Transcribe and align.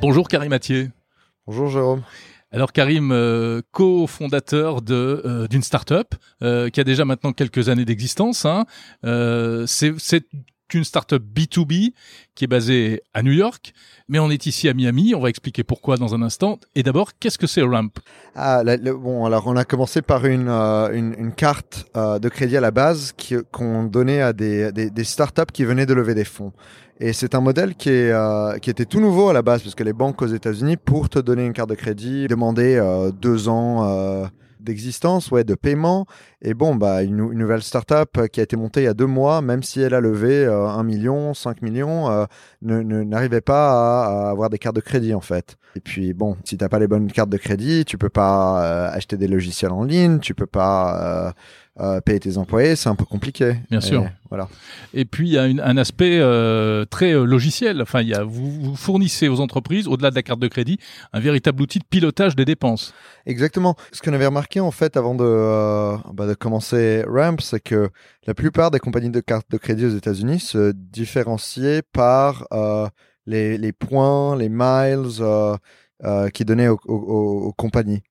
Bonjour 0.00 0.28
Karim 0.28 0.50
Mathieu. 0.50 0.90
Bonjour 1.46 1.68
Jérôme. 1.68 2.02
Alors 2.50 2.72
Karim, 2.72 3.12
euh, 3.12 3.62
co-fondateur 3.70 4.82
de 4.82 5.22
euh, 5.24 5.48
d'une 5.48 5.62
start-up 5.62 6.14
euh, 6.42 6.68
qui 6.68 6.80
a 6.80 6.84
déjà 6.84 7.06
maintenant 7.06 7.32
quelques 7.32 7.70
années 7.70 7.86
d'existence. 7.86 8.44
Hein. 8.44 8.66
c'est 9.66 10.26
une 10.74 10.84
start-up 10.84 11.22
B2B 11.22 11.92
qui 12.34 12.44
est 12.44 12.48
basée 12.48 13.02
à 13.14 13.22
New 13.22 13.32
York, 13.32 13.72
mais 14.08 14.18
on 14.18 14.30
est 14.30 14.46
ici 14.46 14.68
à 14.68 14.74
Miami. 14.74 15.14
On 15.14 15.20
va 15.20 15.28
expliquer 15.28 15.64
pourquoi 15.64 15.96
dans 15.96 16.14
un 16.14 16.22
instant. 16.22 16.58
Et 16.74 16.82
d'abord, 16.82 17.12
qu'est-ce 17.18 17.38
que 17.38 17.46
c'est 17.46 17.62
Ramp? 17.62 17.90
Ah, 18.34 18.62
Bon, 18.64 19.24
alors 19.26 19.46
on 19.46 19.56
a 19.56 19.64
commencé 19.64 20.02
par 20.02 20.24
une, 20.24 20.48
une, 20.48 21.14
une, 21.18 21.32
carte 21.32 21.86
de 21.94 22.28
crédit 22.28 22.56
à 22.56 22.60
la 22.60 22.70
base 22.70 23.14
qu'on 23.50 23.84
donnait 23.84 24.22
à 24.22 24.32
des, 24.32 24.72
des, 24.72 24.90
des 24.90 25.04
startups 25.04 25.52
qui 25.52 25.64
venaient 25.64 25.86
de 25.86 25.94
lever 25.94 26.14
des 26.14 26.24
fonds. 26.24 26.52
Et 27.04 27.12
c'est 27.12 27.34
un 27.34 27.40
modèle 27.40 27.74
qui, 27.74 27.88
est, 27.88 28.12
euh, 28.12 28.58
qui 28.58 28.70
était 28.70 28.84
tout 28.84 29.00
nouveau 29.00 29.28
à 29.28 29.32
la 29.32 29.42
base, 29.42 29.62
parce 29.62 29.74
que 29.74 29.82
les 29.82 29.92
banques 29.92 30.22
aux 30.22 30.26
États-Unis, 30.28 30.76
pour 30.76 31.08
te 31.08 31.18
donner 31.18 31.44
une 31.44 31.52
carte 31.52 31.70
de 31.70 31.74
crédit, 31.74 32.28
demandaient 32.28 32.76
euh, 32.76 33.10
deux 33.10 33.48
ans 33.48 33.88
euh, 33.88 34.24
d'existence, 34.62 35.30
ouais, 35.30 35.44
de 35.44 35.54
paiement. 35.54 36.06
Et 36.40 36.54
bon, 36.54 36.74
bah, 36.74 37.02
une, 37.02 37.18
une, 37.18 37.38
nouvelle 37.38 37.62
startup 37.62 38.28
qui 38.28 38.40
a 38.40 38.42
été 38.42 38.56
montée 38.56 38.82
il 38.82 38.84
y 38.84 38.88
a 38.88 38.94
deux 38.94 39.06
mois, 39.06 39.42
même 39.42 39.62
si 39.62 39.80
elle 39.80 39.94
a 39.94 40.00
levé 40.00 40.46
un 40.46 40.82
million, 40.82 41.34
5 41.34 41.62
millions, 41.62 42.26
n'arrivait 42.62 43.40
pas 43.40 44.04
à, 44.04 44.30
avoir 44.30 44.50
des 44.50 44.58
cartes 44.58 44.76
de 44.76 44.80
crédit 44.80 45.14
en 45.14 45.20
fait. 45.20 45.56
Et 45.76 45.80
puis 45.80 46.12
bon, 46.12 46.36
si 46.44 46.56
t'as 46.58 46.68
pas 46.68 46.78
les 46.78 46.86
bonnes 46.86 47.10
cartes 47.10 47.30
de 47.30 47.36
crédit, 47.36 47.84
tu 47.84 47.98
peux 47.98 48.10
pas 48.10 48.88
acheter 48.88 49.16
des 49.16 49.28
logiciels 49.28 49.72
en 49.72 49.84
ligne, 49.84 50.18
tu 50.18 50.34
peux 50.34 50.46
pas 50.46 51.34
euh, 51.80 52.02
payer 52.02 52.20
tes 52.20 52.36
employés, 52.36 52.76
c'est 52.76 52.90
un 52.90 52.94
peu 52.94 53.06
compliqué. 53.06 53.56
Bien 53.70 53.80
sûr. 53.80 54.06
Voilà. 54.28 54.46
Et 54.92 55.06
puis 55.06 55.28
il 55.28 55.32
y 55.32 55.38
a 55.38 55.44
un 55.44 55.76
aspect 55.78 56.18
euh, 56.20 56.84
très 56.84 57.12
euh, 57.12 57.24
logiciel. 57.24 57.80
Enfin, 57.80 58.02
il 58.02 58.08
y 58.08 58.14
a, 58.14 58.24
vous, 58.24 58.50
vous, 58.50 58.76
fournissez 58.76 59.26
aux 59.28 59.40
entreprises, 59.40 59.88
au-delà 59.88 60.10
de 60.10 60.14
la 60.14 60.22
carte 60.22 60.40
de 60.40 60.48
crédit, 60.48 60.78
un 61.14 61.20
véritable 61.20 61.62
outil 61.62 61.78
de 61.78 61.84
pilotage 61.88 62.36
des 62.36 62.44
dépenses. 62.44 62.92
Exactement. 63.24 63.74
Ce 63.90 64.02
qu'on 64.02 64.12
avait 64.12 64.26
remarqué 64.26 64.60
en 64.60 64.70
fait 64.70 64.98
avant 64.98 65.14
de, 65.14 65.24
euh, 65.24 65.96
bah, 66.12 66.26
de 66.26 66.34
commencer 66.34 67.04
Ramp, 67.08 67.36
c'est 67.40 67.60
que 67.60 67.88
la 68.26 68.34
plupart 68.34 68.70
des 68.70 68.78
compagnies 68.78 69.10
de 69.10 69.20
cartes 69.20 69.50
de 69.50 69.56
crédit 69.56 69.86
aux 69.86 69.96
États-Unis 69.96 70.40
se 70.40 70.72
différenciaient 70.72 71.82
par 71.92 72.46
les, 73.26 73.56
les, 73.56 73.72
points, 73.72 74.36
les 74.36 74.50
miles 74.50 75.08
qui 76.34 76.44
donnaient 76.44 76.68
aux, 76.68 76.80
aux, 76.84 77.46
aux 77.46 77.52
compagnies. 77.52 78.02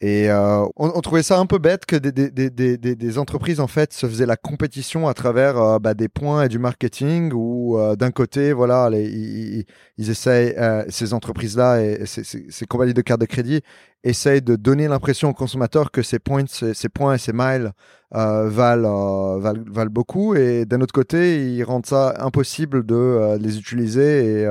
Et 0.00 0.30
euh, 0.30 0.64
on, 0.76 0.92
on, 0.94 1.00
trouvait 1.00 1.24
ça 1.24 1.40
un 1.40 1.46
peu 1.46 1.58
bête 1.58 1.84
que 1.84 1.96
des, 1.96 2.12
des, 2.12 2.30
des, 2.30 2.50
des, 2.78 2.94
des 2.94 3.18
entreprises 3.18 3.58
en 3.58 3.66
fait 3.66 3.92
se 3.92 4.06
faisaient 4.06 4.26
la 4.26 4.36
compétition 4.36 5.08
à 5.08 5.14
travers 5.14 5.58
euh, 5.58 5.78
bah, 5.80 5.94
des 5.94 6.08
points 6.08 6.44
et 6.44 6.48
du 6.48 6.60
marketing 6.60 7.32
où 7.34 7.76
euh, 7.76 7.96
d'un 7.96 8.12
côté 8.12 8.52
voilà 8.52 8.90
les, 8.90 9.08
ils, 9.08 9.64
ils 9.96 10.10
essayent 10.10 10.54
euh, 10.56 10.84
ces 10.88 11.14
entreprises 11.14 11.56
là 11.56 11.82
et 11.82 12.06
ces, 12.06 12.22
ces, 12.22 12.66
compagnies 12.66 12.94
de 12.94 13.02
cartes 13.02 13.20
de 13.20 13.26
crédit 13.26 13.60
essayent 14.04 14.40
de 14.40 14.54
donner 14.54 14.86
l'impression 14.86 15.30
aux 15.30 15.34
consommateurs 15.34 15.90
que 15.90 16.02
ces 16.02 16.20
points 16.20 16.44
ces, 16.46 16.74
ces 16.74 16.88
points 16.88 17.14
et 17.14 17.18
ces 17.18 17.32
miles 17.32 17.72
valent, 18.12 19.38
valent, 19.40 19.64
valent 19.66 19.90
beaucoup 19.90 20.36
et 20.36 20.64
d'un 20.64 20.80
autre 20.80 20.94
côté 20.94 21.54
ils 21.56 21.64
rendent 21.64 21.86
ça 21.86 22.14
impossible 22.20 22.86
de 22.86 23.36
les 23.40 23.58
utiliser 23.58 24.42
et, 24.42 24.48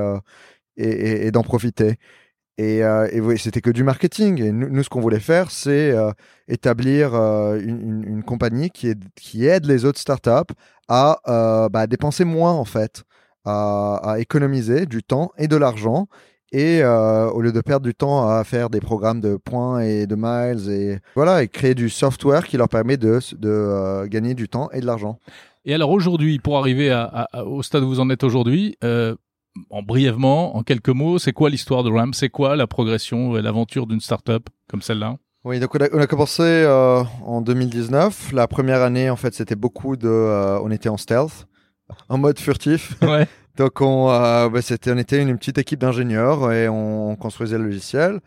et, 0.76 1.26
et 1.26 1.30
d'en 1.30 1.42
profiter. 1.42 1.96
Et, 2.58 2.82
euh, 2.82 3.36
c'était 3.36 3.60
que 3.60 3.70
du 3.70 3.84
marketing. 3.84 4.42
Et 4.42 4.52
nous, 4.52 4.82
ce 4.82 4.88
qu'on 4.88 5.00
voulait 5.00 5.20
faire, 5.20 5.50
c'est 5.50 5.92
euh, 5.92 6.10
établir 6.48 7.14
euh, 7.14 7.60
une, 7.60 8.04
une, 8.04 8.22
compagnie 8.24 8.70
qui, 8.70 8.88
est, 8.88 8.98
qui 9.14 9.46
aide 9.46 9.64
les 9.64 9.84
autres 9.84 10.00
startups 10.00 10.52
à 10.88 11.68
bah, 11.70 11.86
dépenser 11.86 12.24
moins, 12.24 12.52
en 12.52 12.64
fait, 12.64 13.04
à, 13.44 14.16
économiser 14.18 14.86
du 14.86 15.02
temps 15.02 15.30
et 15.38 15.46
de 15.46 15.56
l'argent. 15.56 16.08
Et 16.50 16.82
au 16.82 17.42
lieu 17.42 17.52
de 17.52 17.60
perdre 17.60 17.84
du 17.84 17.94
temps 17.94 18.26
à 18.26 18.42
faire 18.42 18.70
des 18.70 18.80
programmes 18.80 19.20
de 19.20 19.36
points 19.36 19.80
et 19.80 20.06
de 20.06 20.16
miles, 20.16 20.70
et 20.70 20.98
voilà, 21.14 21.42
et 21.42 21.48
créer 21.48 21.74
du 21.74 21.90
software 21.90 22.46
qui 22.46 22.56
leur 22.56 22.70
permet 22.70 22.96
de, 22.96 23.18
de 23.36 24.06
gagner 24.06 24.32
du 24.32 24.48
temps 24.48 24.70
et 24.72 24.80
de 24.80 24.86
l'argent. 24.86 25.18
Et 25.66 25.74
alors 25.74 25.90
aujourd'hui, 25.90 26.38
pour 26.38 26.56
arriver 26.56 26.90
au 27.44 27.62
stade 27.62 27.82
où 27.82 27.88
vous 27.88 28.00
en 28.00 28.08
êtes 28.08 28.24
aujourd'hui, 28.24 28.78
en 29.70 29.82
brièvement, 29.82 30.56
en 30.56 30.62
quelques 30.62 30.88
mots, 30.88 31.18
c'est 31.18 31.32
quoi 31.32 31.50
l'histoire 31.50 31.82
de 31.82 31.90
Ramp 31.90 32.12
C'est 32.12 32.28
quoi 32.28 32.56
la 32.56 32.66
progression 32.66 33.36
et 33.36 33.42
l'aventure 33.42 33.86
d'une 33.86 34.00
startup 34.00 34.48
comme 34.68 34.82
celle-là? 34.82 35.16
Oui, 35.44 35.60
donc 35.60 35.74
on 35.74 36.00
a, 36.00 36.06
commencé 36.06 36.42
euh, 36.42 37.02
en 37.24 37.40
2019. 37.40 38.32
La 38.32 38.48
première 38.48 38.82
année, 38.82 39.08
en 39.08 39.16
fait, 39.16 39.32
c'était 39.34 39.54
beaucoup 39.54 39.96
de, 39.96 40.08
euh, 40.08 40.60
on 40.60 40.70
était 40.70 40.88
en 40.88 40.96
stealth, 40.96 41.46
en 42.08 42.18
mode 42.18 42.38
furtif. 42.38 42.96
Ouais. 43.02 43.26
donc 43.56 43.80
on, 43.80 44.10
euh, 44.10 44.48
bah, 44.48 44.60
c'était, 44.62 44.92
on 44.92 44.98
était 44.98 45.22
une 45.22 45.38
petite 45.38 45.58
équipe 45.58 45.78
d'ingénieurs 45.78 46.52
et 46.52 46.68
on, 46.68 47.16
construisait 47.16 47.56
le 47.56 47.64
logiciel. 47.64 48.20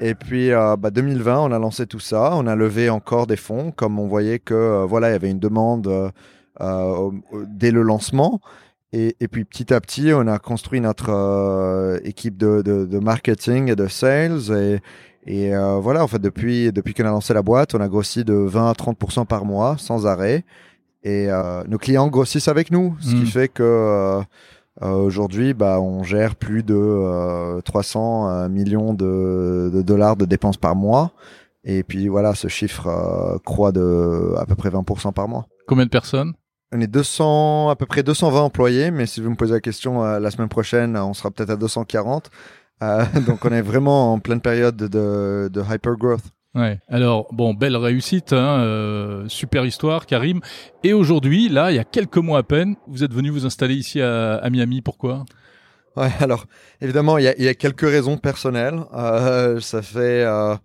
Et 0.00 0.14
puis, 0.14 0.50
bah, 0.50 0.90
2020, 0.90 1.38
on 1.38 1.52
a 1.52 1.58
lancé 1.58 1.86
tout 1.86 2.00
ça. 2.00 2.32
On 2.34 2.46
a 2.46 2.56
levé 2.56 2.90
encore 2.90 3.28
des 3.28 3.36
fonds, 3.36 3.70
comme 3.70 4.00
on 4.00 4.08
voyait 4.08 4.40
que 4.40 4.84
voilà, 4.88 5.10
il 5.10 5.12
y 5.12 5.14
avait 5.14 5.30
une 5.30 5.38
demande 5.38 6.12
dès 6.58 7.70
le 7.70 7.82
lancement. 7.82 8.40
Et, 8.96 9.16
et, 9.18 9.26
puis 9.26 9.44
petit 9.44 9.74
à 9.74 9.80
petit, 9.80 10.12
on 10.14 10.28
a 10.28 10.38
construit 10.38 10.80
notre 10.80 11.10
euh, 11.10 11.98
équipe 12.04 12.36
de, 12.36 12.62
de, 12.62 12.84
de, 12.84 12.98
marketing 13.00 13.68
et 13.68 13.74
de 13.74 13.88
sales. 13.88 14.52
Et, 14.52 14.78
et 15.26 15.52
euh, 15.52 15.80
voilà, 15.80 16.04
en 16.04 16.06
fait, 16.06 16.20
depuis, 16.20 16.70
depuis 16.70 16.94
qu'on 16.94 17.04
a 17.04 17.10
lancé 17.10 17.34
la 17.34 17.42
boîte, 17.42 17.74
on 17.74 17.80
a 17.80 17.88
grossi 17.88 18.24
de 18.24 18.34
20 18.34 18.70
à 18.70 18.72
30% 18.72 19.26
par 19.26 19.44
mois, 19.44 19.74
sans 19.78 20.06
arrêt. 20.06 20.44
Et 21.02 21.26
euh, 21.28 21.64
nos 21.66 21.76
clients 21.76 22.06
grossissent 22.06 22.46
avec 22.46 22.70
nous, 22.70 22.96
ce 23.00 23.10
qui 23.10 23.22
hmm. 23.22 23.26
fait 23.26 23.48
que 23.48 23.62
euh, 24.82 24.88
aujourd'hui, 24.88 25.54
bah, 25.54 25.80
on 25.80 26.04
gère 26.04 26.36
plus 26.36 26.62
de 26.62 27.60
300 27.62 28.48
millions 28.48 28.94
de, 28.94 29.72
de, 29.74 29.82
dollars 29.82 30.14
de 30.14 30.24
dépenses 30.24 30.56
par 30.56 30.76
mois. 30.76 31.10
Et 31.64 31.82
puis 31.82 32.06
voilà, 32.06 32.36
ce 32.36 32.46
chiffre 32.46 33.40
croît 33.44 33.72
de 33.72 34.34
à 34.38 34.46
peu 34.46 34.54
près 34.54 34.70
20% 34.70 35.12
par 35.12 35.26
mois. 35.26 35.46
Combien 35.66 35.84
de 35.84 35.90
personnes? 35.90 36.34
On 36.74 36.80
est 36.80 36.88
200, 36.88 37.68
à 37.68 37.76
peu 37.76 37.86
près 37.86 38.02
220 38.02 38.40
employés, 38.40 38.90
mais 38.90 39.06
si 39.06 39.20
vous 39.20 39.30
me 39.30 39.36
posez 39.36 39.54
la 39.54 39.60
question 39.60 40.04
euh, 40.04 40.18
la 40.18 40.30
semaine 40.30 40.48
prochaine, 40.48 40.96
on 40.96 41.14
sera 41.14 41.30
peut-être 41.30 41.50
à 41.50 41.56
240. 41.56 42.30
Euh, 42.82 43.04
donc 43.26 43.44
on 43.44 43.50
est 43.50 43.62
vraiment 43.62 44.12
en 44.12 44.18
pleine 44.18 44.40
période 44.40 44.76
de, 44.76 45.48
de 45.52 45.62
hyper 45.62 45.96
growth. 45.96 46.24
Ouais. 46.56 46.80
Alors 46.88 47.28
bon, 47.32 47.54
belle 47.54 47.76
réussite, 47.76 48.32
hein, 48.32 48.58
euh, 48.58 49.24
super 49.28 49.64
histoire, 49.64 50.06
Karim. 50.06 50.40
Et 50.82 50.92
aujourd'hui, 50.92 51.48
là, 51.48 51.70
il 51.70 51.76
y 51.76 51.80
a 51.80 51.84
quelques 51.84 52.18
mois 52.18 52.40
à 52.40 52.42
peine, 52.42 52.74
vous 52.88 53.04
êtes 53.04 53.12
venu 53.12 53.30
vous 53.30 53.46
installer 53.46 53.74
ici 53.74 54.00
à, 54.00 54.36
à 54.36 54.50
Miami. 54.50 54.82
Pourquoi? 54.82 55.24
Ouais, 55.96 56.10
alors 56.18 56.46
évidemment, 56.80 57.18
il 57.18 57.24
y 57.24 57.28
a, 57.28 57.40
y 57.40 57.48
a, 57.48 57.54
quelques 57.54 57.82
raisons 57.82 58.18
personnelles. 58.18 58.80
Euh, 58.94 59.60
ça 59.60 59.80
fait 59.80 60.24
euh, 60.24 60.56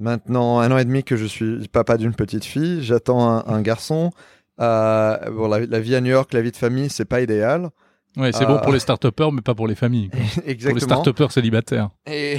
maintenant 0.00 0.60
un 0.60 0.70
an 0.70 0.78
et 0.78 0.84
demi 0.86 1.04
que 1.04 1.16
je 1.16 1.26
suis 1.26 1.68
papa 1.68 1.98
d'une 1.98 2.14
petite 2.14 2.46
fille. 2.46 2.82
J'attends 2.82 3.28
un, 3.28 3.44
un 3.46 3.60
garçon. 3.60 4.12
Euh, 4.60 5.30
bon, 5.30 5.48
la, 5.48 5.80
vie 5.80 5.94
à 5.94 6.00
New 6.00 6.10
York, 6.10 6.32
la 6.32 6.40
vie 6.40 6.50
de 6.50 6.56
famille, 6.56 6.90
c'est 6.90 7.04
pas 7.04 7.20
idéal. 7.20 7.70
Ouais, 8.16 8.32
c'est 8.32 8.46
bon 8.46 8.58
pour 8.58 8.72
les 8.72 8.80
start 8.80 9.04
mais 9.32 9.42
pas 9.42 9.54
pour 9.54 9.68
les 9.68 9.74
familles. 9.74 10.10
Exactement. 10.46 10.86
Pour 10.88 11.04
les 11.06 11.12
start 11.12 11.32
célibataires. 11.32 11.90
Et, 12.06 12.38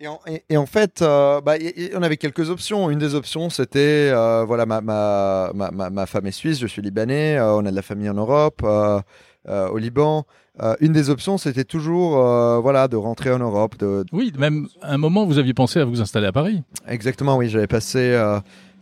et, 0.00 0.08
en, 0.08 0.20
et, 0.50 0.56
en, 0.58 0.66
fait, 0.66 1.00
euh, 1.00 1.40
bah, 1.40 1.54
on 1.94 2.02
avait 2.02 2.18
quelques 2.18 2.50
options. 2.50 2.90
Une 2.90 2.98
des 2.98 3.14
options, 3.14 3.48
c'était, 3.48 4.10
euh, 4.12 4.44
voilà, 4.46 4.66
ma, 4.66 4.82
ma, 4.82 5.52
ma, 5.54 5.90
ma, 5.90 6.06
femme 6.06 6.26
est 6.26 6.32
suisse, 6.32 6.58
je 6.58 6.66
suis 6.66 6.82
libanais, 6.82 7.40
on 7.40 7.64
a 7.64 7.70
de 7.70 7.76
la 7.76 7.82
famille 7.82 8.10
en 8.10 8.14
Europe, 8.14 8.62
au 8.62 9.78
Liban. 9.78 10.26
une 10.80 10.92
des 10.92 11.08
options, 11.08 11.38
c'était 11.38 11.64
toujours, 11.64 12.20
voilà, 12.60 12.88
de 12.88 12.96
rentrer 12.96 13.32
en 13.32 13.38
Europe. 13.38 13.78
De... 13.78 14.04
Oui, 14.12 14.32
même 14.36 14.68
à 14.82 14.92
un 14.92 14.98
moment, 14.98 15.24
vous 15.24 15.38
aviez 15.38 15.54
pensé 15.54 15.80
à 15.80 15.86
vous 15.86 16.02
installer 16.02 16.26
à 16.26 16.32
Paris. 16.32 16.62
Exactement, 16.86 17.38
oui, 17.38 17.48
j'avais 17.48 17.68
passé 17.68 18.14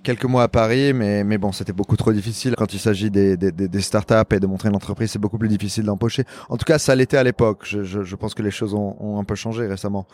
quelques 0.04 0.24
mois 0.24 0.44
à 0.44 0.48
Paris, 0.48 0.92
mais, 0.92 1.24
mais 1.24 1.38
bon, 1.38 1.50
c'était 1.50 1.72
beaucoup 1.72 1.96
trop 1.96 2.12
difficile. 2.12 2.54
Quand 2.56 2.72
il 2.72 2.78
s'agit 2.78 3.10
des, 3.10 3.36
des, 3.36 3.50
des, 3.50 3.80
startups 3.80 4.32
et 4.32 4.38
de 4.38 4.46
montrer 4.46 4.68
une 4.68 4.76
entreprise, 4.76 5.10
c'est 5.10 5.18
beaucoup 5.18 5.38
plus 5.38 5.48
difficile 5.48 5.84
d'empocher. 5.84 6.24
En 6.48 6.56
tout 6.56 6.64
cas, 6.64 6.78
ça 6.78 6.94
l'était 6.94 7.16
à 7.16 7.24
l'époque. 7.24 7.62
Je, 7.64 7.82
je, 7.82 8.16
pense 8.16 8.34
que 8.34 8.42
les 8.42 8.52
choses 8.52 8.74
ont, 8.74 9.18
un 9.18 9.24
peu 9.24 9.34
changé 9.34 9.66
récemment. 9.66 10.06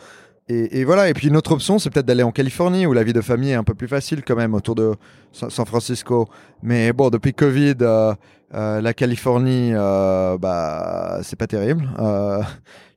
Et, 0.49 0.79
et, 0.79 0.83
voilà. 0.85 1.09
Et 1.09 1.13
puis 1.13 1.27
une 1.27 1.37
autre 1.37 1.51
option, 1.51 1.77
c'est 1.77 1.91
peut-être 1.91 2.07
d'aller 2.07 2.23
en 2.23 2.31
Californie 2.31 2.87
où 2.87 2.93
la 2.93 3.03
vie 3.03 3.13
de 3.13 3.21
famille 3.21 3.51
est 3.51 3.55
un 3.55 3.63
peu 3.63 3.75
plus 3.75 3.87
facile 3.87 4.23
quand 4.23 4.35
même 4.35 4.55
autour 4.55 4.73
de 4.73 4.95
San 5.31 5.65
Francisco. 5.65 6.27
Mais 6.63 6.93
bon, 6.93 7.09
depuis 7.09 7.33
Covid, 7.33 7.75
euh, 7.81 8.13
euh, 8.53 8.81
la 8.81 8.93
Californie, 8.93 9.71
euh, 9.73 10.37
bah, 10.39 11.19
c'est 11.21 11.37
pas 11.37 11.47
terrible. 11.47 11.87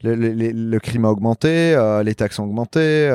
Le, 0.03 0.79
crime 0.79 1.05
a 1.05 1.11
augmenté, 1.11 1.77
les 2.05 2.15
taxes 2.15 2.39
ont 2.39 2.45
augmenté. 2.45 3.11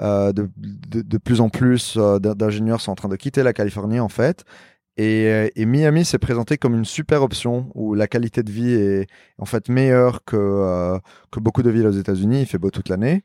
Euh, 0.00 0.32
de, 0.32 0.48
de, 0.56 1.18
plus 1.18 1.42
en 1.42 1.50
plus 1.50 1.96
euh, 1.98 2.18
d'ingénieurs 2.18 2.80
sont 2.80 2.92
en 2.92 2.94
train 2.94 3.08
de 3.10 3.16
quitter 3.16 3.42
la 3.42 3.52
Californie 3.52 4.00
en 4.00 4.08
fait. 4.08 4.44
Et, 4.96 5.26
euh, 5.28 5.48
et 5.56 5.66
Miami 5.66 6.04
s'est 6.04 6.18
présenté 6.18 6.56
comme 6.56 6.74
une 6.74 6.86
super 6.86 7.22
option 7.22 7.70
où 7.74 7.94
la 7.94 8.06
qualité 8.06 8.42
de 8.42 8.50
vie 8.50 8.72
est 8.72 9.06
en 9.38 9.44
fait 9.44 9.68
meilleure 9.68 10.24
que, 10.24 10.98
que 11.30 11.40
beaucoup 11.40 11.62
de 11.62 11.70
villes 11.70 11.86
aux 11.86 11.90
États-Unis. 11.92 12.40
Il 12.40 12.46
fait 12.46 12.58
beau 12.58 12.70
toute 12.70 12.88
l'année. 12.88 13.22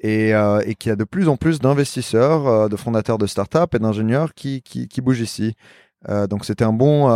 Et, 0.00 0.30
et 0.30 0.74
qu'il 0.74 0.90
y 0.90 0.92
a 0.92 0.96
de 0.96 1.04
plus 1.04 1.28
en 1.28 1.36
plus 1.38 1.60
d'investisseurs, 1.60 2.68
de 2.68 2.76
fondateurs 2.76 3.16
de 3.16 3.26
startups 3.26 3.74
et 3.74 3.78
d'ingénieurs 3.78 4.34
qui, 4.34 4.60
qui, 4.60 4.86
qui, 4.86 5.00
bougent 5.00 5.20
ici. 5.20 5.54
donc 6.28 6.44
c'était 6.44 6.64
un 6.64 6.74
bon 6.74 7.08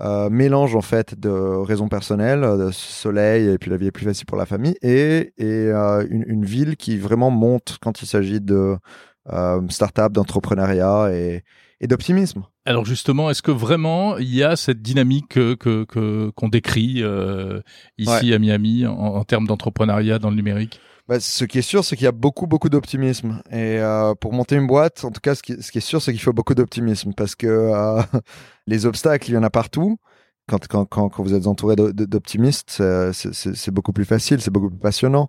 euh, 0.00 0.28
mélange 0.28 0.76
en 0.76 0.82
fait 0.82 1.18
de 1.18 1.30
raisons 1.30 1.88
personnelles, 1.88 2.42
de 2.42 2.70
soleil 2.70 3.48
et 3.48 3.58
puis 3.58 3.70
la 3.70 3.76
vie 3.76 3.86
est 3.86 3.92
plus 3.92 4.04
facile 4.04 4.26
pour 4.26 4.36
la 4.36 4.46
famille 4.46 4.76
et, 4.82 5.32
et 5.38 5.70
euh, 5.70 6.06
une, 6.10 6.24
une, 6.26 6.44
ville 6.44 6.76
qui 6.76 6.98
vraiment 6.98 7.30
monte 7.30 7.78
quand 7.80 8.02
il 8.02 8.06
s'agit 8.06 8.40
de 8.40 8.76
euh, 9.32 9.60
start-up, 9.68 10.12
d'entrepreneuriat 10.12 11.10
et, 11.12 11.42
et 11.80 11.86
d'optimisme. 11.86 12.44
Alors 12.64 12.84
justement, 12.84 13.30
est-ce 13.30 13.42
que 13.42 13.50
vraiment 13.50 14.18
il 14.18 14.34
y 14.34 14.42
a 14.42 14.56
cette 14.56 14.82
dynamique 14.82 15.28
que 15.28 15.54
qu'on 15.54 15.86
que, 15.86 16.50
décrit 16.50 17.02
euh, 17.02 17.60
ici 17.96 18.34
à 18.34 18.38
Miami 18.38 18.86
en, 18.86 18.92
en 18.92 19.24
termes 19.24 19.46
d'entrepreneuriat 19.46 20.18
dans 20.18 20.30
le 20.30 20.36
numérique? 20.36 20.80
Bah, 21.08 21.20
ce 21.20 21.44
qui 21.44 21.58
est 21.58 21.62
sûr, 21.62 21.84
c'est 21.84 21.96
qu'il 21.96 22.04
y 22.04 22.08
a 22.08 22.12
beaucoup, 22.12 22.46
beaucoup 22.46 22.68
d'optimisme. 22.68 23.40
Et 23.50 23.78
euh, 23.78 24.14
pour 24.14 24.32
monter 24.32 24.56
une 24.56 24.66
boîte, 24.66 25.04
en 25.04 25.10
tout 25.10 25.20
cas, 25.20 25.34
ce 25.34 25.42
qui, 25.42 25.52
est 25.52 25.80
sûr, 25.80 26.02
c'est 26.02 26.12
qu'il 26.12 26.20
faut 26.20 26.32
beaucoup 26.32 26.54
d'optimisme 26.54 27.12
parce 27.14 27.34
que 27.34 27.46
euh, 27.46 28.02
les 28.66 28.86
obstacles, 28.86 29.30
il 29.30 29.34
y 29.34 29.36
en 29.36 29.42
a 29.42 29.50
partout. 29.50 29.98
Quand, 30.48 30.66
quand, 30.68 30.84
quand, 30.86 31.08
quand 31.08 31.22
vous 31.22 31.34
êtes 31.34 31.46
entouré 31.48 31.74
d'optimistes, 31.76 32.80
c'est 33.12 33.70
beaucoup 33.72 33.92
plus 33.92 34.04
facile, 34.04 34.40
c'est 34.40 34.52
beaucoup 34.52 34.70
plus 34.70 34.78
passionnant. 34.78 35.28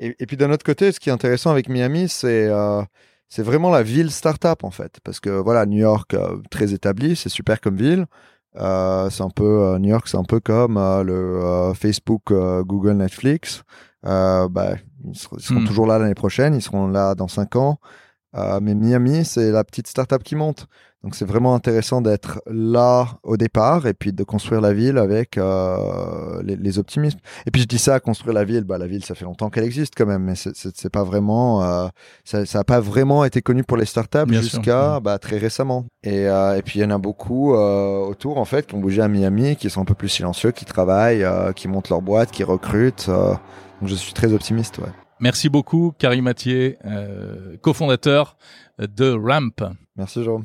Et, 0.00 0.26
puis 0.26 0.36
d'un 0.36 0.50
autre 0.50 0.64
côté, 0.64 0.92
ce 0.92 0.98
qui 1.00 1.10
est 1.10 1.12
intéressant 1.12 1.50
avec 1.50 1.68
Miami, 1.68 2.08
c'est 2.08 2.46
euh, 2.48 2.82
c'est 3.28 3.42
vraiment 3.42 3.70
la 3.70 3.82
ville 3.82 4.10
startup 4.10 4.64
en 4.64 4.70
fait, 4.70 4.98
parce 5.04 5.20
que 5.20 5.30
voilà, 5.30 5.66
New 5.66 5.78
York 5.78 6.14
euh, 6.14 6.38
très 6.50 6.72
établi, 6.72 7.16
c'est 7.16 7.28
super 7.28 7.60
comme 7.60 7.76
ville. 7.76 8.06
Euh, 8.56 9.08
c'est 9.10 9.22
un 9.22 9.30
peu 9.30 9.44
euh, 9.44 9.78
New 9.78 9.90
York, 9.90 10.08
c'est 10.08 10.16
un 10.16 10.24
peu 10.24 10.40
comme 10.40 10.76
euh, 10.76 11.02
le 11.04 11.74
Facebook, 11.74 12.32
Google, 12.64 12.94
Netflix. 12.94 13.62
Bah, 14.02 14.74
ils 15.04 15.16
seront, 15.16 15.36
ils 15.38 15.42
seront 15.42 15.60
hmm. 15.60 15.66
toujours 15.66 15.86
là 15.86 15.98
l'année 15.98 16.14
prochaine, 16.14 16.54
ils 16.54 16.62
seront 16.62 16.88
là 16.88 17.14
dans 17.14 17.28
cinq 17.28 17.56
ans. 17.56 17.78
mais 18.34 18.74
Miami, 18.74 19.24
c'est 19.24 19.50
la 19.50 19.64
petite 19.64 19.86
startup 19.86 20.22
qui 20.22 20.36
monte. 20.36 20.66
Donc 21.02 21.14
c'est 21.14 21.24
vraiment 21.24 21.54
intéressant 21.54 22.02
d'être 22.02 22.42
là 22.46 23.08
au 23.22 23.38
départ 23.38 23.86
et 23.86 23.94
puis 23.94 24.12
de 24.12 24.22
construire 24.22 24.60
la 24.60 24.74
ville 24.74 24.98
avec 24.98 25.38
euh, 25.38 26.42
les, 26.44 26.56
les, 26.56 26.78
optimismes. 26.78 27.18
Et 27.46 27.50
puis 27.50 27.62
je 27.62 27.66
dis 27.66 27.78
ça, 27.78 28.00
construire 28.00 28.34
la 28.34 28.44
ville, 28.44 28.64
bah 28.64 28.76
la 28.76 28.86
ville 28.86 29.02
ça 29.02 29.14
fait 29.14 29.24
longtemps 29.24 29.48
qu'elle 29.48 29.64
existe 29.64 29.94
quand 29.96 30.04
même, 30.04 30.24
mais 30.24 30.34
c'est 30.34 30.90
pas 30.90 31.02
vraiment, 31.02 31.64
euh, 31.64 31.88
ça 32.24 32.44
n'a 32.52 32.64
pas 32.64 32.80
vraiment 32.80 33.24
été 33.24 33.40
connu 33.40 33.64
pour 33.64 33.78
les 33.78 33.86
startups 33.86 34.30
jusqu'à 34.30 35.00
bah, 35.00 35.18
très 35.18 35.38
récemment. 35.38 35.86
Et, 36.02 36.28
euh, 36.28 36.58
et 36.58 36.62
puis 36.62 36.80
il 36.80 36.82
y 36.82 36.84
en 36.84 36.90
a 36.90 36.98
beaucoup 36.98 37.54
euh, 37.54 38.00
autour 38.00 38.36
en 38.36 38.44
fait 38.44 38.66
qui 38.66 38.74
ont 38.74 38.80
bougé 38.80 39.00
à 39.00 39.08
Miami, 39.08 39.56
qui 39.56 39.70
sont 39.70 39.80
un 39.80 39.86
peu 39.86 39.94
plus 39.94 40.10
silencieux, 40.10 40.50
qui 40.50 40.66
travaillent, 40.66 41.24
euh, 41.24 41.52
qui 41.52 41.66
montent 41.66 41.88
leur 41.88 42.02
boîte, 42.02 42.30
qui 42.30 42.44
recrutent. 42.44 43.08
Euh. 43.80 43.86
donc 43.86 43.88
je 43.88 43.94
suis 43.94 44.12
très 44.12 44.32
optimiste. 44.32 44.78
Ouais. 44.78 44.90
Merci 45.20 45.48
beaucoup, 45.48 45.92
Karim 45.98 46.24
Mathieu, 46.24 46.76
cofondateur 47.60 48.38
de 48.78 49.12
Ramp. 49.12 49.74
Merci, 49.96 50.24
Jérôme. 50.24 50.44